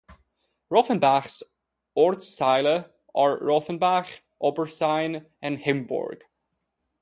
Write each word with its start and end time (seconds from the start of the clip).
Rothenbach's 0.71 1.43
"Ortsteile" 1.95 2.89
are 3.13 3.37
Rothenbach, 3.37 4.21
Obersayn 4.41 5.27
and 5.43 5.59
Himburg. 5.59 6.23